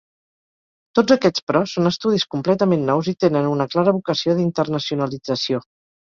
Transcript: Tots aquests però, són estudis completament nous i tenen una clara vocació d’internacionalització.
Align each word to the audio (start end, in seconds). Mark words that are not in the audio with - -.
Tots 0.99 1.13
aquests 1.15 1.43
però, 1.51 1.61
són 1.73 1.89
estudis 1.89 2.25
completament 2.37 2.87
nous 2.89 3.11
i 3.13 3.15
tenen 3.25 3.51
una 3.51 3.69
clara 3.75 3.95
vocació 4.01 4.37
d’internacionalització. 4.43 5.63